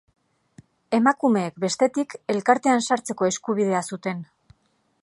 [0.99, 4.27] Emakumeek, bestetik, elkartean sartzeko eskubidea zuten.